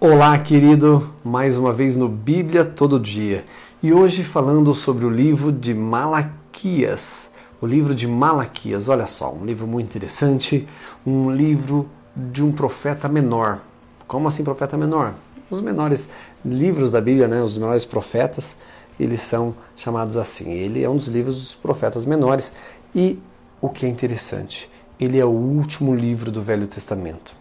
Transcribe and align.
Olá, 0.00 0.38
querido, 0.38 1.12
mais 1.24 1.58
uma 1.58 1.72
vez 1.72 1.96
no 1.96 2.08
Bíblia 2.08 2.64
Todo 2.64 3.00
Dia 3.00 3.44
e 3.82 3.92
hoje 3.92 4.22
falando 4.22 4.72
sobre 4.72 5.04
o 5.04 5.10
livro 5.10 5.50
de 5.50 5.74
Malaquias. 5.74 7.32
O 7.60 7.66
livro 7.66 7.92
de 7.96 8.06
Malaquias, 8.06 8.88
olha 8.88 9.06
só, 9.06 9.34
um 9.34 9.44
livro 9.44 9.66
muito 9.66 9.86
interessante, 9.86 10.68
um 11.04 11.32
livro 11.32 11.90
de 12.14 12.44
um 12.44 12.52
profeta 12.52 13.08
menor. 13.08 13.58
Como 14.06 14.28
assim 14.28 14.44
profeta 14.44 14.76
menor? 14.76 15.16
Os 15.50 15.60
menores 15.60 16.08
livros 16.44 16.92
da 16.92 17.00
Bíblia, 17.00 17.26
né, 17.26 17.42
os 17.42 17.58
menores 17.58 17.84
profetas, 17.84 18.56
eles 19.00 19.20
são 19.20 19.52
chamados 19.74 20.16
assim. 20.16 20.48
Ele 20.52 20.80
é 20.80 20.88
um 20.88 20.94
dos 20.94 21.08
livros 21.08 21.34
dos 21.34 21.54
profetas 21.56 22.06
menores 22.06 22.52
e 22.94 23.18
o 23.60 23.68
que 23.68 23.84
é 23.84 23.88
interessante, 23.88 24.70
ele 25.00 25.18
é 25.18 25.24
o 25.24 25.30
último 25.30 25.92
livro 25.92 26.30
do 26.30 26.40
Velho 26.40 26.68
Testamento. 26.68 27.34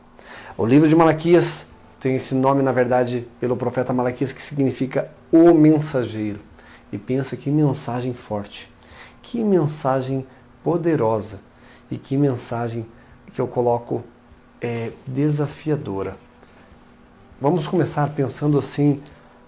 O 0.58 0.66
livro 0.66 0.90
de 0.90 0.96
Malaquias 0.96 1.68
tem 2.08 2.16
esse 2.16 2.34
nome, 2.34 2.64
na 2.64 2.72
verdade, 2.72 3.28
pelo 3.38 3.58
profeta 3.58 3.92
Malaquias, 3.92 4.32
que 4.32 4.42
significa 4.42 5.12
o 5.30 5.54
mensageiro. 5.54 6.40
E 6.90 6.98
pensa 6.98 7.36
que 7.36 7.52
mensagem 7.52 8.14
forte, 8.14 8.72
que 9.22 9.44
mensagem 9.44 10.26
poderosa 10.64 11.42
e 11.92 11.98
que 11.98 12.16
mensagem 12.16 12.86
que 13.34 13.42
eu 13.42 13.48
coloco 13.48 14.06
é, 14.62 14.94
desafiadora. 15.06 16.16
Vamos 17.42 17.68
começar 17.68 18.08
pensando 18.12 18.58
assim 18.58 19.02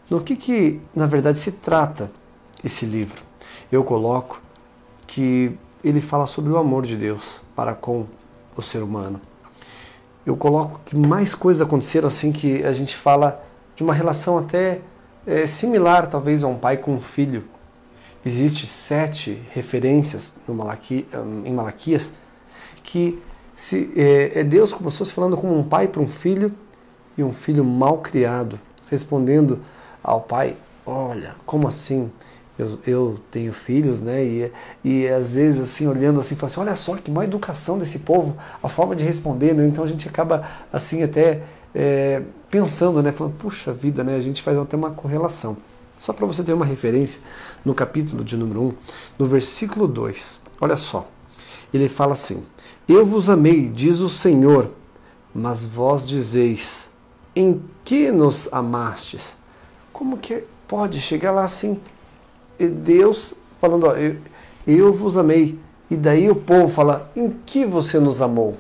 no 0.10 0.20
que, 0.20 0.36
que 0.36 0.82
na 0.94 1.06
verdade 1.06 1.38
se 1.38 1.54
trata 1.54 2.12
esse 2.62 2.86
livro. 2.86 3.24
Eu 3.72 3.86
coloco 3.86 4.42
que 5.08 5.58
ele 5.82 6.02
fala 6.02 6.26
sobre 6.26 6.52
o 6.52 6.58
amor 6.58 6.86
de 6.86 6.98
Deus 6.98 7.42
para 7.56 7.74
com 7.74 8.06
o 8.54 8.62
ser 8.62 8.84
humano 8.84 9.29
eu 10.30 10.38
coloco 10.38 10.80
que 10.86 10.96
mais 10.96 11.34
coisas 11.34 11.66
aconteceram 11.66 12.08
assim 12.08 12.32
que 12.32 12.64
a 12.64 12.72
gente 12.72 12.96
fala 12.96 13.44
de 13.76 13.82
uma 13.82 13.96
relação 13.96 14.38
até 14.38 14.80
é, 15.26 15.48
similar, 15.48 16.06
talvez, 16.06 16.44
a 16.44 16.48
um 16.48 16.56
pai 16.56 16.78
com 16.78 16.94
um 16.94 17.02
filho. 17.02 17.46
Existem 18.24 18.68
sete 18.68 19.42
referências 19.50 20.36
Malaqui, 20.48 21.08
em 21.44 21.52
Malaquias 21.52 22.12
que 22.84 23.20
se, 23.56 23.92
é, 23.96 24.42
é 24.42 24.44
Deus 24.44 24.72
como 24.72 24.92
se 24.92 25.00
fosse 25.00 25.14
falando 25.14 25.36
como 25.36 25.58
um 25.58 25.64
pai 25.64 25.88
para 25.88 26.02
um 26.02 26.08
filho 26.08 26.54
e 27.18 27.24
um 27.24 27.34
filho 27.34 27.66
mal 27.66 27.98
criado, 27.98 28.60
respondendo 28.88 29.60
ao 30.04 30.22
pai: 30.22 30.56
Olha, 30.86 31.36
como 31.44 31.68
assim? 31.68 32.12
Eu, 32.60 32.80
eu 32.86 33.20
tenho 33.32 33.54
filhos, 33.54 34.02
né? 34.02 34.22
E, 34.22 34.52
e 34.84 35.08
às 35.08 35.34
vezes 35.34 35.62
assim, 35.62 35.88
olhando 35.88 36.20
assim, 36.20 36.38
assim, 36.42 36.60
olha 36.60 36.76
só 36.76 36.94
que 36.98 37.10
má 37.10 37.24
educação 37.24 37.80
desse 37.80 38.00
povo, 38.00 38.36
a 38.62 38.68
forma 38.68 38.94
de 38.98 39.06
responder, 39.06 39.56
né? 39.56 39.66
Então 39.66 39.82
a 39.82 39.88
gente 39.88 40.10
acaba 40.10 40.46
assim 40.72 41.02
até 41.02 41.44
é, 41.74 42.22
pensando, 42.52 43.02
né? 43.02 43.14
Falando, 43.14 43.36
puxa 43.38 43.72
vida, 43.72 44.04
né? 44.04 44.18
A 44.18 44.20
gente 44.20 44.42
faz 44.44 44.58
até 44.58 44.76
uma 44.76 44.92
correlação. 44.92 45.56
Só 45.98 46.12
para 46.12 46.26
você 46.26 46.44
ter 46.44 46.52
uma 46.52 46.66
referência, 46.66 47.22
no 47.64 47.74
capítulo 47.74 48.26
de 48.26 48.36
número 48.36 48.62
1, 48.62 48.74
no 49.18 49.26
versículo 49.26 49.88
2, 49.88 50.42
olha 50.60 50.76
só. 50.76 51.10
Ele 51.74 51.88
fala 51.88 52.12
assim: 52.12 52.44
Eu 52.90 53.06
vos 53.06 53.30
amei, 53.30 53.70
diz 53.70 54.02
o 54.02 54.10
Senhor, 54.10 54.70
mas 55.34 55.64
vós 55.64 56.06
dizeis, 56.06 56.92
em 57.34 57.62
que 57.86 58.12
nos 58.12 58.52
amastes? 58.52 59.38
Como 59.94 60.18
que 60.18 60.44
pode 60.68 61.00
chegar 61.00 61.32
lá 61.32 61.46
assim? 61.46 61.80
Deus 62.68 63.36
falando, 63.60 63.86
ó, 63.86 63.94
eu, 63.94 64.18
eu 64.68 64.94
vos 64.94 65.18
amei. 65.18 65.58
E 65.90 65.96
daí 65.96 66.30
o 66.30 66.36
povo 66.36 66.68
fala, 66.68 67.12
em 67.16 67.34
que 67.46 67.66
você 67.66 68.00
nos 68.00 68.22
amou? 68.22 68.56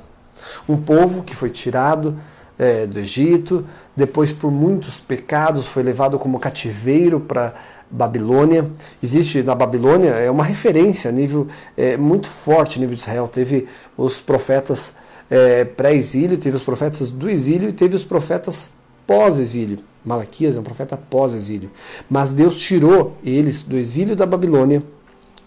Um 0.67 0.77
povo 0.77 1.23
que 1.23 1.35
foi 1.35 1.49
tirado 1.49 2.17
é, 2.57 2.85
do 2.85 2.99
Egito, 2.99 3.65
depois 3.95 4.31
por 4.31 4.51
muitos 4.51 4.99
pecados 4.99 5.67
foi 5.67 5.83
levado 5.83 6.17
como 6.17 6.39
cativeiro 6.39 7.19
para 7.19 7.53
Babilônia. 7.89 8.69
Existe 9.01 9.43
na 9.43 9.55
Babilônia 9.55 10.09
é 10.09 10.29
uma 10.29 10.43
referência 10.43 11.09
a 11.09 11.13
nível 11.13 11.47
é, 11.77 11.97
muito 11.97 12.27
forte 12.27 12.77
a 12.77 12.81
nível 12.81 12.95
de 12.95 13.01
Israel. 13.01 13.27
Teve 13.27 13.67
os 13.97 14.19
profetas 14.19 14.95
é, 15.29 15.63
pré-exílio, 15.63 16.37
teve 16.37 16.57
os 16.57 16.63
profetas 16.63 17.11
do 17.11 17.29
exílio 17.29 17.69
e 17.69 17.73
teve 17.73 17.95
os 17.95 18.03
profetas 18.03 18.71
pós-exílio. 19.05 19.79
Malaquias 20.03 20.55
é 20.55 20.59
um 20.59 20.63
profeta 20.63 20.97
pós-exílio. 20.97 21.69
Mas 22.09 22.33
Deus 22.33 22.57
tirou 22.57 23.17
eles 23.23 23.63
do 23.63 23.77
exílio 23.77 24.15
da 24.15 24.25
Babilônia, 24.25 24.83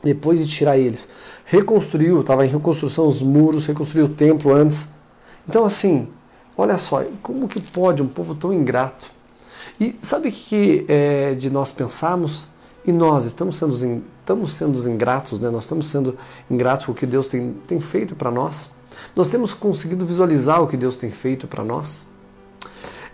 depois 0.03 0.39
de 0.39 0.47
tirar 0.47 0.77
eles. 0.77 1.09
Reconstruiu, 1.45 2.21
estava 2.21 2.45
em 2.45 2.49
reconstrução 2.49 3.07
os 3.07 3.23
muros, 3.23 3.67
reconstruiu 3.67 4.07
o 4.07 4.09
templo 4.09 4.53
antes. 4.53 4.89
Então, 5.49 5.65
assim, 5.65 6.09
olha 6.57 6.77
só, 6.77 7.05
como 7.23 7.49
que 7.49 7.61
pode 7.61 8.03
um 8.03 8.09
povo 8.09 8.35
tão 8.35 8.53
ingrato? 8.53 9.11
E 9.81 9.97
sabe 10.01 10.29
o 10.29 10.33
que 10.33 10.85
é 10.89 11.35
de 11.35 11.51
nós 11.51 11.73
pensarmos? 11.73 12.49
E 12.85 12.93
nós 12.93 13.25
estamos 13.27 13.57
sendo, 13.57 14.03
estamos 14.21 14.55
sendo 14.55 14.89
ingratos, 14.89 15.39
né? 15.39 15.51
nós 15.51 15.65
estamos 15.65 15.87
sendo 15.87 16.17
ingratos 16.51 16.87
com 16.87 16.93
o 16.93 16.95
que 16.95 17.07
Deus 17.07 17.29
tem, 17.29 17.55
tem 17.67 17.81
feito 17.81 18.17
para 18.17 18.31
nós? 18.31 18.71
Nós 19.15 19.29
temos 19.29 19.55
conseguido 19.55 20.05
visualizar 20.05 20.61
o 20.63 20.67
que 20.67 20.77
Deus 20.77 20.97
tem 20.97 21.11
feito 21.11 21.47
para 21.47 21.65
nós? 21.65 22.07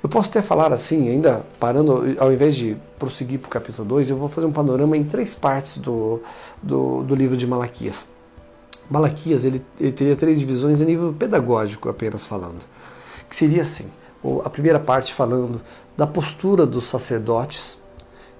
Eu 0.02 0.08
posso 0.08 0.30
até 0.30 0.40
falar 0.40 0.72
assim, 0.72 1.08
ainda 1.08 1.44
parando, 1.58 2.16
ao 2.18 2.32
invés 2.32 2.54
de 2.54 2.76
prosseguir 2.98 3.40
para 3.40 3.48
o 3.48 3.50
capítulo 3.50 3.88
2, 3.88 4.10
eu 4.10 4.16
vou 4.16 4.28
fazer 4.28 4.46
um 4.46 4.52
panorama 4.52 4.96
em 4.96 5.04
três 5.04 5.34
partes 5.34 5.78
do, 5.78 6.20
do, 6.62 7.02
do 7.02 7.14
livro 7.14 7.36
de 7.36 7.46
Malaquias. 7.46 8.06
Malaquias 8.88 9.44
ele, 9.44 9.64
ele 9.78 9.92
teria 9.92 10.16
três 10.16 10.38
divisões 10.38 10.80
a 10.80 10.84
nível 10.84 11.12
pedagógico, 11.12 11.88
apenas 11.88 12.24
falando. 12.24 12.64
Que 13.28 13.34
seria 13.34 13.62
assim: 13.62 13.90
a 14.44 14.48
primeira 14.48 14.78
parte 14.78 15.12
falando 15.12 15.60
da 15.96 16.06
postura 16.06 16.64
dos 16.64 16.84
sacerdotes 16.84 17.76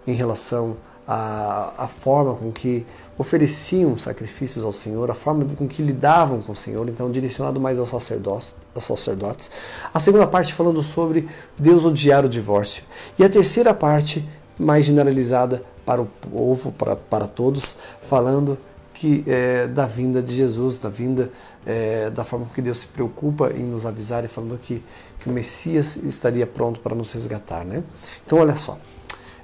em 0.07 0.15
relação 0.15 0.77
à, 1.07 1.73
à 1.77 1.89
forma 1.89 2.35
com 2.35 2.51
que 2.53 2.87
ofereciam 3.19 3.99
sacrifícios 3.99 4.65
ao 4.65 4.73
Senhor, 4.73 5.11
a 5.11 5.15
forma 5.15 5.45
com 5.57 5.67
que 5.67 5.83
lidavam 5.83 6.41
com 6.41 6.53
o 6.53 6.57
Senhor, 6.57 6.89
então 6.89 7.11
direcionado 7.11 7.61
mais 7.61 7.79
aos 7.79 7.91
sacerdotes, 7.91 8.55
aos 8.73 8.85
sacerdotes. 8.85 9.51
A 9.93 9.99
segunda 9.99 10.27
parte 10.27 10.55
falando 10.55 10.81
sobre 10.83 11.29
Deus 11.59 11.85
odiar 11.85 12.25
o 12.25 12.29
divórcio. 12.29 12.85
E 13.19 13.25
a 13.25 13.29
terceira 13.29 13.75
parte, 13.75 14.27
mais 14.57 14.85
generalizada 14.85 15.65
para 15.85 16.01
o 16.01 16.07
povo, 16.07 16.71
para, 16.71 16.95
para 16.95 17.27
todos, 17.27 17.77
falando 18.01 18.57
que 18.95 19.25
é, 19.27 19.67
da 19.67 19.87
vinda 19.87 20.23
de 20.23 20.35
Jesus, 20.35 20.79
da 20.79 20.89
vinda 20.89 21.31
é, 21.65 22.11
da 22.11 22.25
forma 22.25 22.47
que 22.47 22.61
Deus 22.61 22.81
se 22.81 22.87
preocupa 22.89 23.51
em 23.53 23.65
nos 23.65 23.87
avisar 23.87 24.25
e 24.25 24.29
falando 24.29 24.59
que, 24.59 24.83
que 25.21 25.29
o 25.29 25.33
Messias 25.33 25.97
estaria 25.97 26.47
pronto 26.47 26.81
para 26.81 26.95
nos 26.95 27.13
resgatar. 27.13 27.65
Né? 27.65 27.83
Então, 28.25 28.39
olha 28.39 28.57
só. 28.57 28.79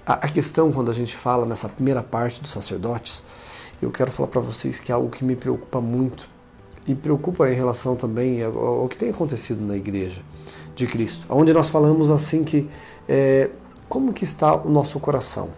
A 0.07 0.29
questão, 0.29 0.71
quando 0.71 0.91
a 0.91 0.95
gente 0.95 1.17
fala 1.17 1.47
nessa 1.47 1.67
primeira 1.67 2.03
parte 2.03 2.41
dos 2.41 2.51
sacerdotes, 2.51 3.25
eu 3.85 3.91
quero 3.91 4.11
falar 4.11 4.29
para 4.29 4.41
vocês 4.41 4.81
que 4.81 4.91
é 4.91 4.95
algo 4.95 5.09
que 5.09 5.25
me 5.25 5.37
preocupa 5.37 5.81
muito 5.81 6.29
e 6.87 6.95
preocupa 6.95 7.51
em 7.51 7.55
relação 7.55 7.97
também 7.97 8.43
ao, 8.43 8.89
que 8.89 8.97
tem 8.97 9.11
acontecido 9.11 9.65
na 9.65 9.77
igreja 9.77 10.23
de 10.75 10.87
Cristo, 10.87 11.27
onde 11.29 11.53
nós 11.53 11.69
falamos 11.69 12.11
assim 12.11 12.45
que 12.45 12.69
é, 13.09 13.51
como 13.89 14.13
que 14.13 14.25
está 14.25 14.55
o 14.55 14.69
nosso 14.69 14.99
coração, 14.99 15.51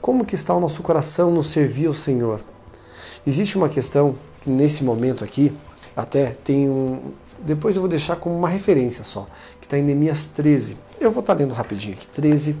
como 0.00 0.24
que 0.24 0.34
está 0.34 0.54
o 0.54 0.60
nosso 0.60 0.82
coração 0.82 1.30
no 1.30 1.42
servir 1.42 1.86
ao 1.86 1.94
Senhor. 1.94 2.40
Existe 3.26 3.56
uma 3.56 3.68
questão 3.68 4.16
que 4.40 4.50
nesse 4.50 4.84
momento 4.84 5.24
aqui 5.24 5.56
até 5.96 6.26
tem 6.26 6.68
um, 6.68 7.12
depois 7.40 7.76
eu 7.76 7.82
vou 7.82 7.88
deixar 7.88 8.16
como 8.16 8.36
uma 8.36 8.48
referência 8.48 9.04
só, 9.04 9.26
que 9.60 9.66
está 9.66 9.78
em 9.78 9.82
Neemias 9.82 10.26
13. 10.26 10.76
Eu 11.00 11.10
vou 11.10 11.20
estar 11.20 11.34
tá 11.34 11.40
lendo 11.40 11.54
rapidinho 11.54 11.94
aqui, 11.94 12.06
13, 12.08 12.56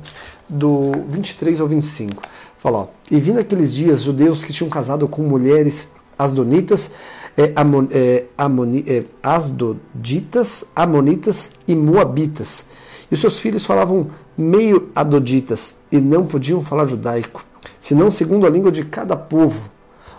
do 0.48 0.92
23 1.08 1.60
ao 1.60 1.66
25. 1.66 2.22
Fala, 2.58 2.78
ó, 2.78 2.86
e 3.10 3.20
vindo 3.20 3.38
aqueles 3.38 3.72
dias, 3.72 4.02
judeus 4.02 4.44
que 4.44 4.52
tinham 4.52 4.68
casado 4.68 5.06
com 5.06 5.22
mulheres 5.22 5.88
asdonitas, 6.18 6.90
é, 7.36 7.52
amon, 7.54 7.86
é, 7.92 8.24
amoni, 8.36 8.84
é, 8.88 9.04
asdoditas, 9.22 10.64
amonitas 10.74 11.52
e 11.68 11.76
moabitas. 11.76 12.66
E 13.10 13.16
seus 13.16 13.38
filhos 13.38 13.64
falavam 13.64 14.10
meio 14.36 14.90
adoditas 14.94 15.76
e 15.90 16.00
não 16.00 16.26
podiam 16.26 16.60
falar 16.60 16.84
judaico, 16.86 17.44
senão 17.80 18.10
segundo 18.10 18.44
a 18.44 18.50
língua 18.50 18.72
de 18.72 18.84
cada 18.84 19.16
povo. 19.16 19.70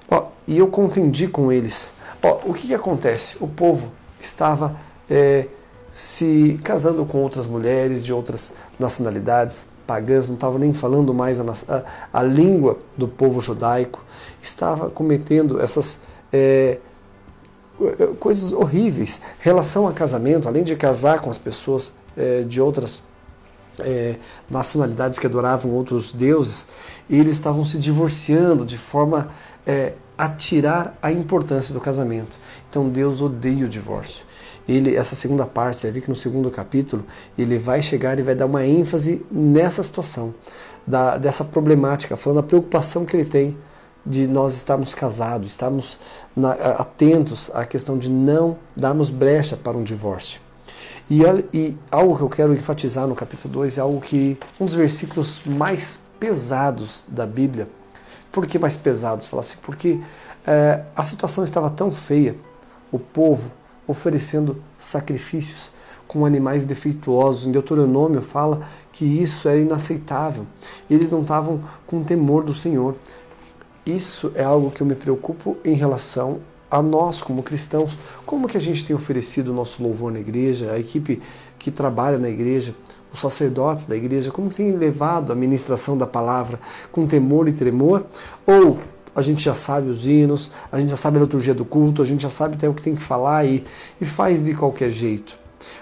Ó, 0.10 0.28
e 0.48 0.58
eu 0.58 0.68
contendi 0.68 1.28
com 1.28 1.52
eles. 1.52 1.92
Ó, 2.24 2.40
o 2.46 2.54
que, 2.54 2.68
que 2.68 2.74
acontece? 2.74 3.36
O 3.42 3.48
povo 3.48 3.92
estava 4.20 4.78
é, 5.10 5.46
se 5.92 6.58
casando 6.64 7.06
com 7.06 7.20
outras 7.20 7.46
mulheres 7.46 8.04
de 8.04 8.14
outras 8.14 8.54
nacionalidades, 8.80 9.68
pagãs, 9.90 10.28
não 10.28 10.36
estavam 10.36 10.60
nem 10.60 10.72
falando 10.72 11.16
mais 11.16 11.40
a, 11.40 11.44
a, 11.68 12.20
a, 12.20 12.22
língua 12.22 12.78
do 12.96 13.08
povo 13.08 13.42
judaico, 13.42 14.06
estava 14.40 14.88
cometendo 14.88 15.60
essas 15.60 16.02
é, 16.32 16.78
coisas 18.20 18.54
horríveis. 18.54 19.20
Relação 19.40 19.88
a 19.88 19.92
casamento, 19.92 20.48
além 20.48 20.64
de 20.64 20.76
casar 20.76 21.22
com 21.22 21.32
as 21.32 21.40
pessoas 21.40 21.92
é, 22.16 22.44
de 22.44 22.62
outras 22.62 23.02
é, 23.80 24.18
nacionalidades 24.48 25.18
que 25.18 25.26
adoravam 25.26 25.72
outros 25.72 26.12
deuses, 26.12 26.68
eles 27.10 27.34
estavam 27.34 27.66
se 27.66 27.80
divorciando 27.80 28.64
de 28.64 28.78
forma 28.78 29.32
é, 29.66 29.94
a 30.16 30.30
tirar 30.30 31.00
a 31.02 31.12
importância 31.12 31.74
do 31.74 31.82
casamento. 31.82 32.38
Então 32.70 32.88
Deus 32.90 33.22
odeia 33.22 33.66
o 33.66 33.70
divórcio. 33.70 34.24
Ele, 34.70 34.96
essa 34.96 35.16
segunda 35.16 35.48
parte, 35.48 35.80
você 35.80 35.90
ver 35.90 36.02
que 36.02 36.10
no 36.10 36.16
segundo 36.16 36.52
capítulo 36.52 37.04
ele 37.36 37.58
vai 37.58 37.82
chegar 37.82 38.20
e 38.20 38.22
vai 38.22 38.36
dar 38.36 38.46
uma 38.46 38.64
ênfase 38.64 39.26
nessa 39.32 39.82
situação, 39.82 40.34
da, 40.86 41.18
dessa 41.18 41.44
problemática, 41.44 42.16
falando 42.16 42.38
da 42.38 42.44
preocupação 42.44 43.04
que 43.04 43.18
ele 43.18 43.26
tem 43.26 43.58
de 44.06 44.28
nós 44.28 44.56
estarmos 44.56 44.94
casados, 44.94 45.50
estarmos 45.50 45.98
na, 46.36 46.52
atentos 46.52 47.50
à 47.54 47.66
questão 47.66 47.98
de 47.98 48.10
não 48.12 48.58
darmos 48.76 49.10
brecha 49.10 49.58
para 49.58 49.76
um 49.76 49.84
divórcio. 49.84 50.40
E, 51.10 51.22
e, 51.52 51.78
algo 51.92 52.16
que 52.16 52.22
eu 52.22 52.30
quero 52.30 52.54
enfatizar 52.54 53.08
no 53.08 53.16
capítulo 53.16 53.52
2 53.56 53.80
é 53.80 53.82
algo 53.82 54.00
que 54.00 54.38
um 54.60 54.66
dos 54.66 54.76
versículos 54.76 55.42
mais 55.46 56.04
pesados 56.20 57.04
da 57.08 57.26
Bíblia. 57.26 57.68
Por 58.32 58.46
que 58.46 58.60
mais 58.60 58.78
pesados? 58.78 59.26
Fala 59.26 59.42
assim, 59.42 59.58
porque 59.64 60.00
é, 60.46 60.84
a 60.96 61.04
situação 61.04 61.44
estava 61.44 61.72
tão 61.72 61.92
feia, 61.92 62.36
o 62.92 63.00
povo 63.00 63.52
oferecendo 63.90 64.62
sacrifícios 64.78 65.72
com 66.08 66.24
animais 66.24 66.64
defeituosos. 66.64 67.48
Em 67.48 67.52
Deuteronômio 67.52 68.22
fala 68.22 68.62
que 68.92 69.04
isso 69.04 69.50
é 69.50 69.60
inaceitável. 69.60 70.46
Eles 70.88 71.10
não 71.10 71.24
estavam 71.24 71.64
com 71.88 72.04
temor 72.04 72.44
do 72.44 72.54
Senhor. 72.54 72.96
Isso 73.84 74.32
é 74.36 74.44
algo 74.44 74.70
que 74.70 74.82
eu 74.82 74.88
me 74.88 74.94
preocupo 74.94 75.58
em 75.66 75.74
relação 75.74 76.40
a 76.70 76.84
nós 76.84 77.20
como 77.20 77.42
cristãos. 77.42 77.98
Como 78.28 78.48
que 78.48 78.58
a 78.58 78.62
gente 78.62 78.86
tem 78.86 78.96
oferecido 78.96 79.50
o 79.50 79.56
nosso 79.56 79.82
louvor 79.82 80.12
na 80.12 80.20
igreja, 80.20 80.72
a 80.72 80.80
equipe 80.80 81.20
que 81.58 81.72
trabalha 81.72 82.20
na 82.20 82.30
igreja, 82.30 82.76
os 83.12 83.20
sacerdotes 83.20 83.86
da 83.86 83.96
igreja, 83.96 84.30
como 84.30 84.52
tem 84.52 84.72
levado 84.74 85.34
a 85.34 85.36
ministração 85.36 85.98
da 85.98 86.06
palavra 86.06 86.60
com 86.92 87.08
temor 87.08 87.48
e 87.48 87.54
tremor? 87.54 88.06
Ou 88.46 88.78
a 89.20 89.22
gente 89.22 89.44
já 89.44 89.54
sabe 89.54 89.90
os 89.90 90.08
hinos, 90.08 90.52
a 90.72 90.80
gente 90.80 90.90
já 90.90 90.96
sabe 90.96 91.18
a 91.18 91.22
liturgia 91.22 91.54
do 91.54 91.66
culto, 91.66 92.02
a 92.02 92.06
gente 92.06 92.24
já 92.24 92.30
sabe 92.30 92.56
até 92.56 92.68
o 92.68 92.74
que 92.74 92.82
tem 92.82 92.96
que 92.96 93.02
falar 93.02 93.46
e, 93.46 93.64
e 94.00 94.06
faz 94.06 94.44
de 94.44 94.54
qualquer 94.54 94.90
jeito. 94.90 95.38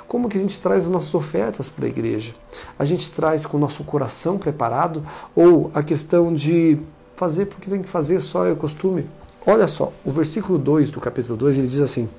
Como 0.08 0.30
que 0.30 0.38
a 0.38 0.42
gente 0.42 0.60
traz 0.60 0.86
as 0.86 0.90
nossas 0.90 1.14
ofertas 1.14 1.70
para 1.70 1.86
a 1.86 1.90
igreja? 1.90 2.34
A 2.80 2.86
gente 2.86 3.12
traz 3.12 3.46
com 3.46 3.58
o 3.58 3.60
nosso 3.60 3.84
coração 3.84 4.38
preparado 4.38 5.04
ou 5.36 5.70
a 5.74 5.84
questão 5.84 6.34
de 6.34 6.80
fazer 7.16 7.48
porque 7.48 7.70
tem 7.70 7.82
que 7.82 7.90
fazer 7.90 8.22
só 8.22 8.46
é 8.46 8.52
o 8.52 8.56
costume? 8.56 9.06
Olha 9.46 9.68
só, 9.68 9.92
o 10.06 10.12
versículo 10.12 10.58
2 10.58 10.92
do 10.92 11.00
capítulo 11.00 11.38
2 11.38 11.58
ele 11.58 11.68
diz 11.68 11.82
assim: 11.82 12.10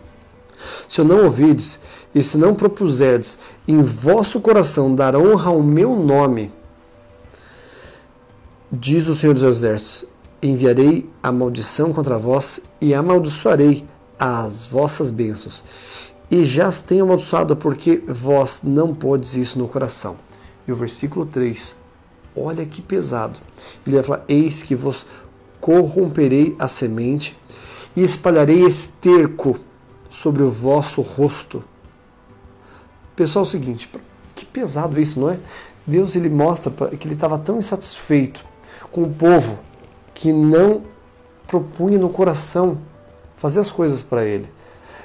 Se 0.88 1.00
eu 1.00 1.04
não 1.04 1.24
ouvirdes 1.24 1.80
e 2.14 2.22
se 2.22 2.36
não 2.36 2.54
propuserdes 2.54 3.38
em 3.66 3.82
vosso 3.82 4.40
coração 4.40 4.94
dar 4.94 5.16
honra 5.16 5.50
ao 5.50 5.62
meu 5.62 5.96
nome, 5.96 6.52
diz 8.70 9.08
o 9.08 9.14
Senhor 9.14 9.32
dos 9.32 9.42
Exércitos, 9.42 10.06
enviarei 10.42 11.08
a 11.22 11.32
maldição 11.32 11.92
contra 11.92 12.18
vós 12.18 12.60
e 12.80 12.94
amaldiçoarei 12.94 13.84
as 14.18 14.66
vossas 14.66 15.10
bênçãos. 15.10 15.64
E 16.30 16.44
já 16.44 16.68
as 16.68 16.82
tenho 16.82 17.04
amaldiçoado, 17.04 17.56
porque 17.56 18.02
vós 18.06 18.60
não 18.62 18.94
podes 18.94 19.34
isso 19.34 19.58
no 19.58 19.68
coração. 19.68 20.16
E 20.66 20.72
o 20.72 20.76
versículo 20.76 21.24
3, 21.24 21.74
olha 22.36 22.66
que 22.66 22.82
pesado. 22.82 23.38
Ele 23.86 23.96
vai 23.96 24.04
falar: 24.04 24.24
Eis 24.28 24.62
que 24.62 24.74
vos 24.74 25.06
corromperei 25.60 26.54
a 26.58 26.68
semente 26.68 27.36
e 27.96 28.02
espalharei 28.02 28.64
esterco 28.64 29.58
sobre 30.10 30.42
o 30.42 30.50
vosso 30.50 31.00
rosto. 31.00 31.64
Pessoal, 33.16 33.44
é 33.44 33.48
o 33.48 33.50
seguinte, 33.50 33.90
que 34.34 34.44
pesado 34.44 35.00
isso, 35.00 35.18
não 35.18 35.30
é? 35.30 35.38
Deus 35.86 36.14
ele 36.14 36.28
mostra 36.28 36.70
que 36.88 37.06
ele 37.06 37.14
estava 37.14 37.38
tão 37.38 37.58
insatisfeito 37.58 38.44
com 38.92 39.02
o 39.02 39.10
povo 39.12 39.58
que 40.18 40.32
não 40.32 40.82
propunha 41.46 41.96
no 41.96 42.08
coração 42.08 42.78
fazer 43.36 43.60
as 43.60 43.70
coisas 43.70 44.02
para 44.02 44.24
ele. 44.24 44.48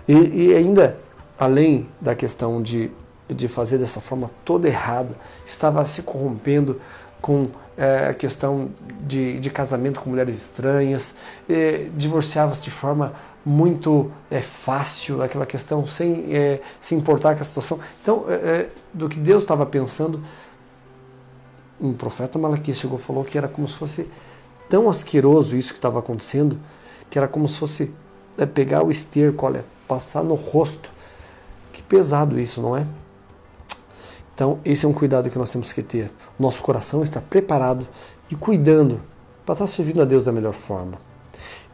E, 0.07 0.13
e, 0.13 0.55
ainda, 0.55 0.97
além 1.37 1.87
da 2.01 2.15
questão 2.15 2.63
de, 2.63 2.89
de 3.29 3.47
fazer 3.47 3.77
dessa 3.77 4.01
forma 4.01 4.31
toda 4.43 4.67
errada, 4.67 5.15
estava 5.45 5.85
se 5.85 6.01
corrompendo 6.01 6.81
com 7.21 7.45
é, 7.77 8.07
a 8.07 8.13
questão 8.15 8.71
de, 9.01 9.39
de 9.39 9.51
casamento 9.51 9.99
com 9.99 10.09
mulheres 10.09 10.33
estranhas, 10.33 11.15
é, 11.47 11.89
divorciava-se 11.95 12.63
de 12.63 12.71
forma 12.71 13.13
muito 13.45 14.11
é, 14.31 14.41
fácil, 14.41 15.21
aquela 15.21 15.45
questão 15.45 15.85
sem 15.85 16.35
é, 16.35 16.59
se 16.81 16.95
importar 16.95 17.35
com 17.35 17.41
a 17.41 17.45
situação. 17.45 17.79
Então, 18.01 18.25
é, 18.27 18.33
é, 18.33 18.69
do 18.91 19.07
que 19.07 19.19
Deus 19.19 19.43
estava 19.43 19.63
pensando, 19.63 20.23
um 21.79 21.93
profeta 21.93 22.39
Malaquias 22.39 22.79
chegou 22.79 22.97
e 22.97 23.01
falou 23.01 23.23
que 23.23 23.37
era 23.37 23.47
como 23.47 23.67
se 23.67 23.75
fosse 23.75 24.09
tão 24.73 24.89
asqueroso 24.89 25.55
isso 25.55 25.71
que 25.71 25.77
estava 25.77 25.99
acontecendo, 25.99 26.57
que 27.07 27.19
era 27.19 27.27
como 27.27 27.47
se 27.47 27.59
fosse 27.59 27.93
é, 28.39 28.43
pegar 28.43 28.83
o 28.83 28.89
esterco, 28.89 29.45
olha, 29.45 29.63
passar 29.87 30.23
no 30.23 30.33
rosto. 30.33 30.91
Que 31.71 31.83
pesado 31.83 32.39
isso, 32.39 32.59
não 32.59 32.75
é? 32.75 32.83
Então, 34.33 34.57
esse 34.65 34.83
é 34.83 34.89
um 34.89 34.93
cuidado 34.93 35.29
que 35.29 35.37
nós 35.37 35.51
temos 35.51 35.71
que 35.71 35.83
ter. 35.83 36.11
Nosso 36.39 36.63
coração 36.63 37.03
está 37.03 37.21
preparado 37.21 37.87
e 38.31 38.35
cuidando 38.35 38.99
para 39.45 39.53
estar 39.53 39.67
servindo 39.67 40.01
a 40.01 40.05
Deus 40.05 40.25
da 40.25 40.31
melhor 40.31 40.53
forma. 40.53 40.97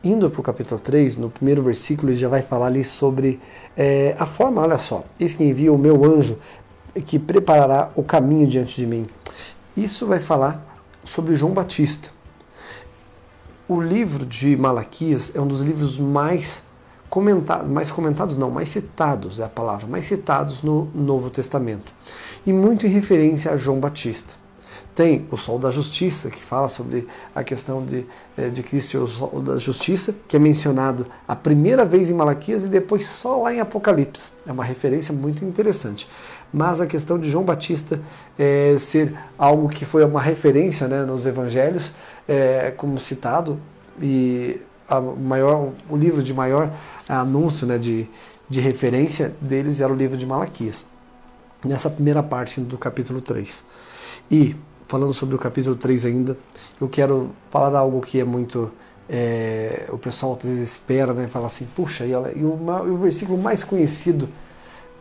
Indo 0.03 0.29
para 0.29 0.41
o 0.41 0.43
capítulo 0.43 0.81
3, 0.81 1.15
no 1.15 1.29
primeiro 1.29 1.63
versículo, 1.63 2.11
ele 2.11 2.19
já 2.19 2.27
vai 2.27 2.41
falar 2.41 2.65
ali 2.65 2.83
sobre 2.83 3.39
é, 3.77 4.13
a 4.19 4.25
forma, 4.25 4.61
olha 4.61 4.77
só, 4.77 5.05
eis 5.17 5.33
que 5.33 5.45
envia 5.45 5.71
o 5.71 5.77
meu 5.77 6.03
anjo 6.03 6.37
que 7.05 7.17
preparará 7.17 7.91
o 7.95 8.03
caminho 8.03 8.45
diante 8.45 8.75
de 8.75 8.85
mim. 8.85 9.07
Isso 9.77 10.05
vai 10.05 10.19
falar 10.19 10.83
sobre 11.05 11.33
João 11.37 11.53
Batista. 11.53 12.18
O 13.69 13.79
livro 13.79 14.25
de 14.25 14.57
Malaquias 14.57 15.31
é 15.35 15.39
um 15.39 15.45
dos 15.45 15.61
livros 15.61 15.99
mais 15.99 16.63
comentados, 17.07 17.67
mais 17.67 17.91
comentados 17.91 18.35
não, 18.35 18.49
mais 18.49 18.67
citados 18.67 19.39
é 19.39 19.43
a 19.43 19.47
palavra, 19.47 19.85
mais 19.85 20.05
citados 20.05 20.63
no 20.63 20.85
Novo 20.95 21.29
Testamento. 21.29 21.93
E 22.47 22.51
muito 22.51 22.87
em 22.87 22.89
referência 22.89 23.51
a 23.51 23.55
João 23.55 23.79
Batista. 23.79 24.33
Tem 24.95 25.27
o 25.29 25.37
Sol 25.37 25.59
da 25.59 25.69
Justiça, 25.69 26.31
que 26.31 26.41
fala 26.41 26.67
sobre 26.67 27.07
a 27.35 27.43
questão 27.43 27.85
de, 27.85 28.07
eh, 28.35 28.49
de 28.49 28.63
Cristo 28.63 28.95
e 28.95 28.97
o 28.97 29.05
Sol 29.05 29.39
da 29.39 29.55
Justiça, 29.57 30.15
que 30.27 30.35
é 30.35 30.39
mencionado 30.39 31.05
a 31.27 31.35
primeira 31.35 31.85
vez 31.85 32.09
em 32.09 32.15
Malaquias 32.15 32.65
e 32.65 32.69
depois 32.69 33.05
só 33.05 33.39
lá 33.43 33.53
em 33.53 33.59
Apocalipse. 33.59 34.31
É 34.47 34.51
uma 34.51 34.63
referência 34.63 35.13
muito 35.13 35.45
interessante. 35.45 36.09
Mas 36.51 36.81
a 36.81 36.87
questão 36.87 37.19
de 37.19 37.29
João 37.29 37.43
Batista 37.43 38.01
é, 38.37 38.75
ser 38.79 39.15
algo 39.37 39.69
que 39.69 39.85
foi 39.85 40.03
uma 40.03 40.21
referência 40.21 40.87
né, 40.87 41.05
nos 41.05 41.25
evangelhos 41.25 41.91
é, 42.27 42.73
como 42.75 42.99
citado, 42.99 43.59
e 44.01 44.61
maior, 45.19 45.71
o 45.89 45.95
livro 45.95 46.23
de 46.23 46.33
maior 46.33 46.71
anúncio 47.07 47.67
né, 47.67 47.77
de, 47.77 48.07
de 48.47 48.59
referência 48.59 49.35
deles 49.39 49.79
era 49.79 49.91
o 49.91 49.95
livro 49.95 50.17
de 50.17 50.25
Malaquias, 50.25 50.85
nessa 51.63 51.89
primeira 51.89 52.23
parte 52.23 52.59
do 52.61 52.77
capítulo 52.77 53.21
3. 53.21 53.63
E, 54.31 54.55
falando 54.87 55.13
sobre 55.13 55.35
o 55.35 55.39
capítulo 55.39 55.75
3 55.75 56.05
ainda, 56.05 56.37
eu 56.79 56.87
quero 56.87 57.31
falar 57.51 57.77
algo 57.77 58.01
que 58.01 58.19
é 58.19 58.23
muito. 58.23 58.71
É, 59.11 59.87
o 59.89 59.97
pessoal 59.97 60.37
às 60.37 60.43
vezes 60.43 60.71
espera, 60.71 61.13
né? 61.15 61.25
Fala 61.25 61.47
assim, 61.47 61.67
puxa, 61.75 62.05
e, 62.05 62.11
e, 62.11 62.13
o, 62.43 62.59
e 62.85 62.89
o 62.91 62.97
versículo 62.97 63.39
mais 63.39 63.63
conhecido 63.63 64.29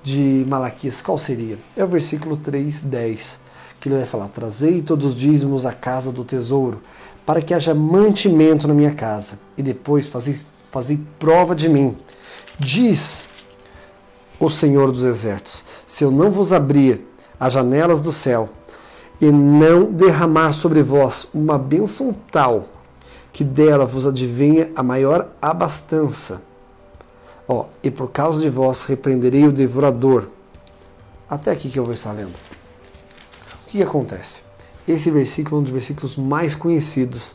de 0.08 0.44
Malaquias, 0.48 1.02
qual 1.02 1.18
seria? 1.18 1.58
É 1.76 1.84
o 1.84 1.86
versículo 1.86 2.36
3, 2.36 2.82
10, 2.82 3.38
que 3.78 3.88
ele 3.88 3.96
vai 3.96 4.06
falar: 4.06 4.28
Trazei 4.28 4.80
todos 4.80 5.06
os 5.06 5.16
dízimos 5.16 5.66
à 5.66 5.72
casa 5.72 6.10
do 6.10 6.24
tesouro, 6.24 6.80
para 7.26 7.42
que 7.42 7.52
haja 7.52 7.74
mantimento 7.74 8.66
na 8.66 8.74
minha 8.74 8.94
casa, 8.94 9.38
e 9.56 9.62
depois 9.62 10.08
fazei, 10.08 10.36
fazei 10.70 10.98
prova 11.18 11.54
de 11.54 11.68
mim. 11.68 11.96
Diz 12.58 13.28
o 14.40 14.48
Senhor 14.48 14.90
dos 14.90 15.04
Exércitos: 15.04 15.62
se 15.86 16.04
eu 16.04 16.10
não 16.10 16.30
vos 16.30 16.52
abrir 16.52 17.06
as 17.38 17.52
janelas 17.52 18.00
do 18.00 18.12
céu 18.12 18.48
e 19.20 19.30
não 19.30 19.92
derramar 19.92 20.52
sobre 20.52 20.82
vós 20.82 21.28
uma 21.34 21.58
bênção 21.58 22.14
tal 22.30 22.66
que 23.32 23.44
dela 23.44 23.84
vos 23.84 24.06
advenha 24.06 24.70
a 24.74 24.82
maior 24.82 25.28
abastança. 25.40 26.47
Ó, 27.48 27.64
e 27.82 27.90
por 27.90 28.10
causa 28.10 28.42
de 28.42 28.50
vós 28.50 28.84
repreenderei 28.84 29.46
o 29.46 29.52
devorador. 29.52 30.28
Até 31.28 31.50
aqui 31.50 31.70
que 31.70 31.78
eu 31.78 31.84
vou 31.84 31.94
estar 31.94 32.12
lendo. 32.12 32.34
O 32.34 33.70
que, 33.70 33.78
que 33.78 33.82
acontece? 33.82 34.42
Esse 34.86 35.10
versículo 35.10 35.56
é 35.56 35.60
um 35.60 35.62
dos 35.62 35.72
versículos 35.72 36.16
mais 36.16 36.54
conhecidos 36.54 37.34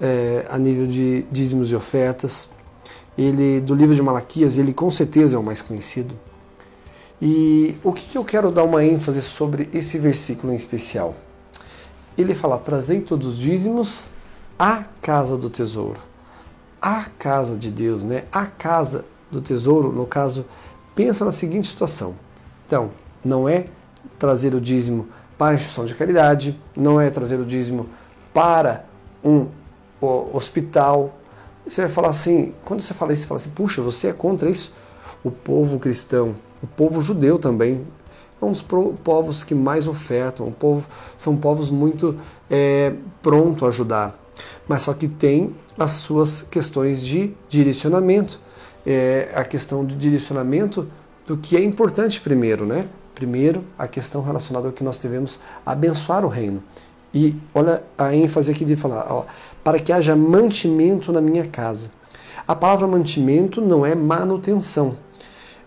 é, 0.00 0.46
a 0.50 0.58
nível 0.58 0.86
de 0.86 1.26
dízimos 1.32 1.70
e 1.70 1.76
ofertas. 1.76 2.48
Ele 3.16 3.60
do 3.60 3.74
livro 3.74 3.94
de 3.94 4.02
Malaquias, 4.02 4.58
ele 4.58 4.72
com 4.72 4.90
certeza 4.90 5.36
é 5.36 5.38
o 5.38 5.42
mais 5.42 5.62
conhecido. 5.62 6.14
E 7.20 7.76
o 7.84 7.92
que, 7.92 8.06
que 8.06 8.16
eu 8.16 8.24
quero 8.24 8.50
dar 8.50 8.64
uma 8.64 8.84
ênfase 8.84 9.20
sobre 9.20 9.68
esse 9.74 9.98
versículo 9.98 10.52
em 10.52 10.56
especial? 10.56 11.14
Ele 12.16 12.34
fala: 12.34 12.58
trazei 12.58 13.00
todos 13.00 13.26
os 13.26 13.38
dízimos 13.38 14.08
à 14.58 14.84
casa 15.02 15.36
do 15.36 15.50
tesouro. 15.50 16.00
A 16.80 17.04
casa 17.18 17.58
de 17.58 17.70
Deus, 17.70 18.02
né? 18.02 18.24
A 18.32 18.46
casa 18.46 19.04
do 19.30 19.40
tesouro, 19.40 19.92
no 19.92 20.06
caso, 20.06 20.44
pensa 20.94 21.24
na 21.24 21.30
seguinte 21.30 21.68
situação. 21.68 22.14
Então, 22.66 22.90
não 23.24 23.48
é 23.48 23.66
trazer 24.18 24.54
o 24.54 24.60
dízimo 24.60 25.08
para 25.36 25.52
a 25.52 25.54
instituição 25.54 25.84
de 25.84 25.94
caridade, 25.94 26.60
não 26.76 27.00
é 27.00 27.10
trazer 27.10 27.38
o 27.38 27.44
dízimo 27.44 27.86
para 28.32 28.84
um 29.24 29.48
hospital, 30.32 31.20
você 31.66 31.82
vai 31.82 31.90
falar 31.90 32.08
assim, 32.08 32.54
quando 32.64 32.80
você 32.80 32.94
fala 32.94 33.12
isso, 33.12 33.22
você 33.22 33.28
fala 33.28 33.40
assim, 33.40 33.50
puxa, 33.50 33.82
você 33.82 34.08
é 34.08 34.12
contra 34.12 34.48
isso? 34.48 34.72
O 35.22 35.30
povo 35.30 35.78
cristão, 35.78 36.34
o 36.62 36.66
povo 36.66 37.00
judeu 37.00 37.38
também, 37.38 37.86
é 38.40 38.44
um 38.44 38.52
dos 38.52 38.62
povos 38.62 39.44
que 39.44 39.54
mais 39.54 39.86
ofertam, 39.86 40.46
um 40.46 40.52
povo, 40.52 40.88
são 41.18 41.36
povos 41.36 41.70
muito 41.70 42.18
é, 42.50 42.94
pronto 43.22 43.66
a 43.66 43.68
ajudar, 43.68 44.18
mas 44.66 44.82
só 44.82 44.94
que 44.94 45.06
tem 45.06 45.54
as 45.78 45.92
suas 45.92 46.42
questões 46.42 47.04
de 47.04 47.34
direcionamento, 47.48 48.40
é, 48.86 49.30
a 49.34 49.44
questão 49.44 49.84
de 49.84 49.94
direcionamento 49.94 50.88
do 51.26 51.36
que 51.36 51.56
é 51.56 51.62
importante 51.62 52.20
primeiro, 52.20 52.66
né? 52.66 52.86
Primeiro, 53.14 53.64
a 53.78 53.86
questão 53.86 54.22
relacionada 54.22 54.66
ao 54.66 54.72
que 54.72 54.82
nós 54.82 54.98
devemos 54.98 55.38
abençoar 55.64 56.24
o 56.24 56.28
reino. 56.28 56.62
E 57.12 57.36
olha 57.54 57.82
a 57.98 58.14
ênfase 58.14 58.50
aqui 58.50 58.64
de 58.64 58.76
falar, 58.76 59.06
ó, 59.10 59.26
para 59.62 59.78
que 59.78 59.92
haja 59.92 60.14
mantimento 60.16 61.12
na 61.12 61.20
minha 61.20 61.46
casa. 61.46 61.90
A 62.46 62.54
palavra 62.54 62.86
mantimento 62.86 63.60
não 63.60 63.84
é 63.84 63.94
manutenção. 63.94 64.96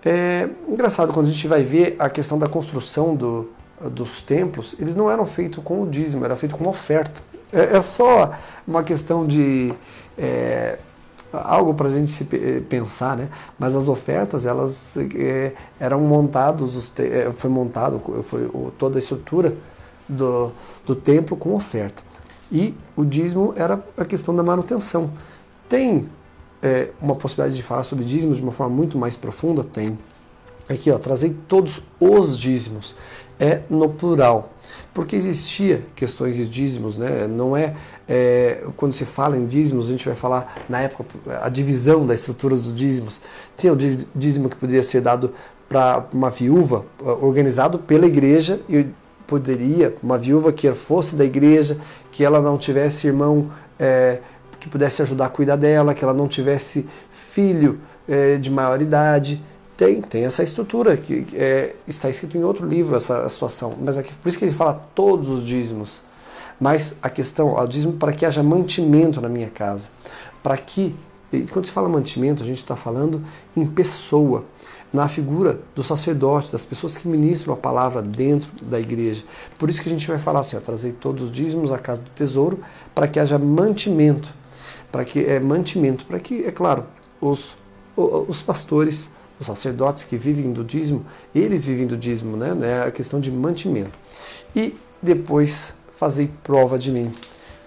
É 0.03 0.49
engraçado 0.67 1.13
quando 1.13 1.27
a 1.27 1.29
gente 1.29 1.47
vai 1.47 1.63
ver 1.63 1.95
a 1.99 2.09
questão 2.09 2.37
da 2.37 2.47
construção 2.47 3.15
do, 3.15 3.49
dos 3.89 4.21
templos, 4.21 4.75
eles 4.79 4.95
não 4.95 5.09
eram 5.09 5.25
feitos 5.25 5.63
com 5.63 5.81
o 5.81 5.89
dízimo, 5.89 6.25
era 6.25 6.35
feito 6.35 6.57
com 6.57 6.67
oferta. 6.67 7.21
É, 7.51 7.77
é 7.77 7.81
só 7.81 8.33
uma 8.67 8.83
questão 8.83 9.25
de 9.25 9.73
é, 10.17 10.77
algo 11.33 11.73
para 11.73 11.87
a 11.87 11.91
gente 11.91 12.11
se 12.11 12.25
pensar, 12.69 13.17
né? 13.17 13.29
Mas 13.57 13.75
as 13.75 13.87
ofertas 13.87 14.45
elas 14.45 14.95
é, 15.15 15.53
eram 15.79 15.99
montados, 16.01 16.91
é, 16.99 17.31
foi 17.31 17.49
montado, 17.49 17.99
foi 18.23 18.49
toda 18.77 18.97
a 18.97 18.99
estrutura 18.99 19.55
do, 20.07 20.51
do 20.85 20.95
templo 20.95 21.35
com 21.35 21.53
oferta. 21.55 22.03
E 22.51 22.75
o 22.95 23.03
dízimo 23.03 23.53
era 23.55 23.83
a 23.97 24.05
questão 24.05 24.35
da 24.35 24.43
manutenção. 24.43 25.11
Tem 25.67 26.07
é, 26.61 26.91
uma 27.01 27.15
possibilidade 27.15 27.55
de 27.55 27.63
falar 27.63 27.83
sobre 27.83 28.05
dízimos 28.05 28.37
de 28.37 28.43
uma 28.43 28.51
forma 28.51 28.75
muito 28.75 28.97
mais 28.97 29.17
profunda? 29.17 29.63
Tem. 29.63 29.97
Aqui, 30.69 30.91
ó, 30.91 30.97
trazei 30.97 31.35
todos 31.47 31.81
os 31.99 32.37
dízimos. 32.37 32.95
É 33.39 33.63
no 33.69 33.89
plural. 33.89 34.53
Porque 34.93 35.15
existia 35.15 35.83
questões 35.95 36.35
de 36.35 36.47
dízimos, 36.47 36.97
né? 36.97 37.27
Não 37.27 37.57
é, 37.57 37.75
é, 38.07 38.65
quando 38.75 38.93
se 38.93 39.05
fala 39.05 39.37
em 39.37 39.45
dízimos, 39.45 39.87
a 39.87 39.91
gente 39.91 40.05
vai 40.05 40.15
falar 40.15 40.65
na 40.67 40.81
época 40.81 41.05
a 41.41 41.49
divisão 41.49 42.05
das 42.05 42.19
estruturas 42.19 42.61
dos 42.61 42.75
dízimos. 42.75 43.21
Tinha 43.55 43.71
o 43.71 43.77
dízimo 44.15 44.49
que 44.49 44.55
poderia 44.55 44.83
ser 44.83 45.01
dado 45.01 45.31
para 45.69 46.05
uma 46.13 46.29
viúva, 46.29 46.85
organizado 47.01 47.79
pela 47.79 48.05
igreja 48.05 48.59
e 48.69 48.85
poderia, 49.25 49.95
uma 50.03 50.17
viúva 50.17 50.51
que 50.51 50.69
fosse 50.71 51.15
da 51.15 51.25
igreja, 51.25 51.77
que 52.11 52.23
ela 52.23 52.41
não 52.41 52.57
tivesse 52.57 53.07
irmão 53.07 53.49
é, 53.79 54.19
que 54.59 54.69
pudesse 54.69 55.01
ajudar 55.01 55.25
a 55.25 55.29
cuidar 55.29 55.55
dela, 55.55 55.93
que 55.93 56.03
ela 56.03 56.13
não 56.13 56.27
tivesse 56.27 56.87
filho 57.09 57.79
é, 58.07 58.37
de 58.37 58.51
maior 58.51 58.81
idade. 58.81 59.41
Tem, 59.75 60.01
tem 60.01 60.25
essa 60.25 60.43
estrutura 60.43 60.95
que 60.95 61.25
é, 61.33 61.75
está 61.87 62.09
escrito 62.09 62.37
em 62.37 62.43
outro 62.43 62.67
livro 62.67 62.95
essa 62.95 63.27
situação, 63.27 63.73
mas 63.81 63.97
aqui, 63.97 64.13
por 64.13 64.29
isso 64.29 64.37
que 64.37 64.45
ele 64.45 64.53
fala 64.53 64.87
todos 64.93 65.29
os 65.29 65.43
dízimos. 65.43 66.03
Mas 66.63 66.95
a 67.01 67.09
questão, 67.09 67.55
o 67.55 67.67
dízimo 67.67 67.91
para 67.91 68.13
que 68.13 68.25
haja 68.25 68.41
mantimento 68.41 69.19
na 69.19 69.27
minha 69.27 69.49
casa, 69.49 69.89
para 70.41 70.55
que 70.55 70.95
quando 71.51 71.65
se 71.65 71.73
fala 71.73 71.89
mantimento, 71.89 72.41
a 72.41 72.45
gente 72.45 72.59
está 72.59 72.73
falando 72.73 73.21
em 73.53 73.67
pessoa 73.67 74.45
na 74.93 75.09
figura 75.09 75.59
do 75.75 75.83
sacerdote, 75.83 76.53
das 76.53 76.63
pessoas 76.63 76.95
que 76.95 77.05
ministram 77.05 77.53
a 77.53 77.57
palavra 77.57 78.01
dentro 78.01 78.49
da 78.65 78.79
igreja. 78.79 79.25
Por 79.59 79.69
isso 79.69 79.81
que 79.81 79.89
a 79.89 79.91
gente 79.91 80.07
vai 80.07 80.17
falar 80.17 80.39
assim, 80.39 80.55
ó, 80.55 80.61
trazer 80.61 80.93
todos 80.93 81.23
os 81.23 81.31
dízimos 81.33 81.69
à 81.69 81.77
casa 81.77 81.99
do 81.99 82.09
tesouro 82.11 82.63
para 82.95 83.09
que 83.09 83.19
haja 83.19 83.37
mantimento, 83.37 84.33
para 84.89 85.03
que 85.03 85.19
é 85.19 85.41
mantimento, 85.41 86.05
para 86.05 86.17
que, 86.17 86.45
é 86.45 86.51
claro, 86.51 86.85
os, 87.19 87.57
os 87.97 88.41
pastores, 88.41 89.09
os 89.37 89.47
sacerdotes 89.47 90.05
que 90.05 90.15
vivem 90.15 90.53
do 90.53 90.63
dízimo, 90.63 91.05
eles 91.35 91.65
vivem 91.65 91.87
do 91.87 91.97
dízimo, 91.97 92.37
né? 92.37 92.57
É 92.61 92.87
a 92.87 92.91
questão 92.91 93.19
de 93.19 93.29
mantimento. 93.29 93.99
E 94.55 94.73
depois 95.01 95.73
fazer 96.03 96.29
prova 96.43 96.77
de 96.77 96.91
mim. 96.91 97.13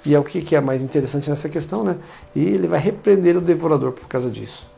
E 0.04 0.14
é 0.14 0.18
o 0.18 0.22
que 0.22 0.54
é 0.54 0.60
mais 0.60 0.82
interessante 0.82 1.30
nessa 1.30 1.48
questão, 1.48 1.82
né? 1.82 1.96
E 2.34 2.44
ele 2.44 2.68
vai 2.68 2.78
repreender 2.78 3.34
o 3.34 3.40
devorador 3.40 3.92
por 3.92 4.06
causa 4.06 4.30
disso. 4.30 4.68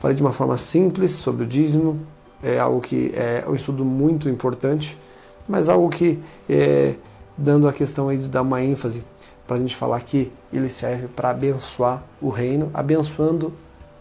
Falei 0.00 0.16
de 0.16 0.22
uma 0.22 0.32
forma 0.32 0.56
simples 0.56 1.12
sobre 1.12 1.44
o 1.44 1.46
dízimo, 1.46 2.00
é 2.42 2.58
algo 2.58 2.80
que 2.80 3.12
é 3.14 3.44
um 3.46 3.54
estudo 3.54 3.84
muito 3.84 4.28
importante, 4.28 4.98
mas 5.48 5.68
algo 5.68 5.88
que, 5.88 6.20
é, 6.50 6.96
dando 7.38 7.68
a 7.68 7.72
questão 7.72 8.08
aí 8.08 8.18
de 8.18 8.28
dar 8.28 8.42
uma 8.42 8.60
ênfase 8.62 9.04
para 9.46 9.56
a 9.56 9.60
gente 9.60 9.76
falar 9.76 10.00
que 10.02 10.32
ele 10.52 10.68
serve 10.68 11.06
para 11.06 11.30
abençoar 11.30 12.02
o 12.20 12.28
reino, 12.28 12.68
abençoando, 12.74 13.52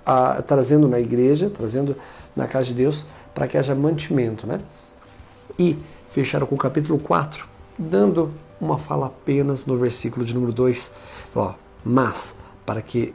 a, 0.04 0.42
trazendo 0.42 0.88
na 0.88 1.00
igreja, 1.00 1.52
trazendo 1.52 1.96
na 2.36 2.48
casa 2.48 2.66
de 2.66 2.74
Deus, 2.74 3.06
para 3.34 3.48
que 3.48 3.60
haja 3.60 3.76
mantimento. 3.76 4.48
Né? 4.48 4.60
E 5.60 5.78
fecharam 6.08 6.48
com 6.48 6.56
o 6.56 6.58
capítulo 6.58 6.98
4, 6.98 7.48
dando 7.78 8.34
uma 8.64 8.78
fala 8.78 9.08
apenas 9.08 9.66
no 9.66 9.78
versículo 9.78 10.26
de 10.26 10.34
número 10.34 10.54
2, 10.54 10.92
ó, 11.36 11.56
mas 11.84 12.36
para 12.66 12.82
que 12.82 13.14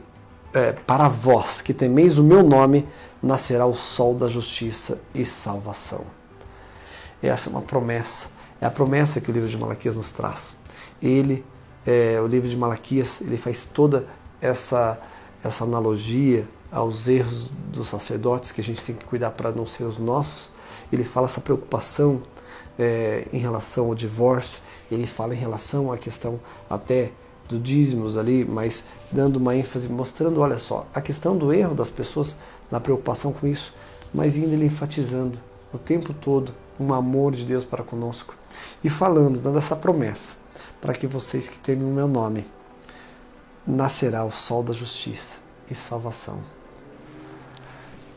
é, 0.53 0.71
para 0.71 1.07
vós 1.07 1.61
que 1.61 1.73
temeis 1.73 2.17
o 2.17 2.23
meu 2.23 2.43
nome, 2.43 2.87
nascerá 3.21 3.65
o 3.65 3.75
sol 3.75 4.15
da 4.15 4.27
justiça 4.27 4.99
e 5.13 5.23
salvação. 5.25 6.05
Essa 7.21 7.49
é 7.49 7.51
uma 7.51 7.61
promessa, 7.61 8.29
é 8.61 8.65
a 8.65 8.71
promessa 8.71 9.19
que 9.21 9.29
o 9.29 9.33
livro 9.33 9.49
de 9.49 9.57
Malaquias 9.57 9.95
nos 9.95 10.11
traz. 10.11 10.57
Ele, 11.01 11.45
é, 11.85 12.19
o 12.21 12.27
livro 12.27 12.49
de 12.49 12.57
Malaquias, 12.57 13.21
ele 13.21 13.37
faz 13.37 13.65
toda 13.65 14.07
essa, 14.41 14.99
essa 15.43 15.63
analogia 15.63 16.47
aos 16.71 17.07
erros 17.07 17.49
dos 17.71 17.87
sacerdotes 17.87 18.51
que 18.51 18.61
a 18.61 18.63
gente 18.63 18.83
tem 18.83 18.95
que 18.95 19.05
cuidar 19.05 19.31
para 19.31 19.51
não 19.51 19.65
ser 19.65 19.83
os 19.83 19.97
nossos. 19.97 20.51
Ele 20.91 21.03
fala 21.03 21.25
essa 21.25 21.41
preocupação 21.41 22.21
é, 22.77 23.27
em 23.33 23.39
relação 23.39 23.87
ao 23.87 23.95
divórcio, 23.95 24.59
ele 24.91 25.05
fala 25.05 25.33
em 25.33 25.37
relação 25.37 25.91
à 25.91 25.97
questão 25.97 26.39
até 26.69 27.11
do 27.47 27.59
dízimos 27.59 28.17
ali, 28.17 28.45
mas 28.45 28.85
dando 29.11 29.37
uma 29.37 29.55
ênfase, 29.55 29.89
mostrando, 29.89 30.39
olha 30.39 30.57
só, 30.57 30.85
a 30.93 31.01
questão 31.01 31.35
do 31.35 31.51
erro 31.51 31.73
das 31.73 31.89
pessoas 31.89 32.37
na 32.69 32.79
preocupação 32.79 33.33
com 33.33 33.47
isso, 33.47 33.73
mas 34.13 34.37
indo 34.37 34.53
ele 34.53 34.65
enfatizando 34.65 35.39
o 35.73 35.77
tempo 35.77 36.13
todo 36.13 36.53
um 36.79 36.93
amor 36.93 37.33
de 37.33 37.43
Deus 37.43 37.65
para 37.65 37.83
conosco 37.83 38.35
e 38.83 38.89
falando, 38.89 39.41
dando 39.41 39.57
essa 39.57 39.75
promessa 39.75 40.37
para 40.79 40.93
que 40.93 41.07
vocês 41.07 41.49
que 41.49 41.57
temem 41.57 41.83
o 41.83 41.93
meu 41.93 42.07
nome 42.07 42.45
nascerá 43.67 44.23
o 44.23 44.31
sol 44.31 44.63
da 44.63 44.73
justiça 44.73 45.39
e 45.69 45.75
salvação. 45.75 46.58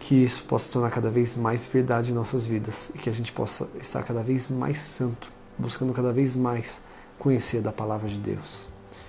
Que 0.03 0.17
isso 0.17 0.43
possa 0.43 0.65
se 0.65 0.73
tornar 0.73 0.91
cada 0.91 1.09
vez 1.09 1.37
mais 1.37 1.69
verdade 1.69 2.11
em 2.11 2.15
nossas 2.15 2.45
vidas 2.45 2.91
e 2.93 2.99
que 2.99 3.09
a 3.09 3.13
gente 3.13 3.31
possa 3.31 3.69
estar 3.81 4.03
cada 4.03 4.21
vez 4.21 4.51
mais 4.51 4.79
santo, 4.79 5.31
buscando 5.57 5.93
cada 5.93 6.13
vez 6.13 6.35
mais 6.35 6.83
conhecer 7.21 7.63
da 7.63 7.71
palavra 7.71 8.09
de 8.09 8.19
Deus. 8.19 8.67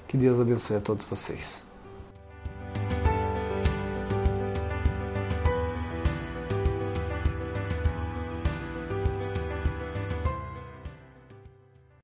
Que 0.08 0.16
Deus 0.16 0.40
abençoe 0.40 0.78
a 0.78 0.80
todos 0.80 1.04
vocês. 1.04 1.73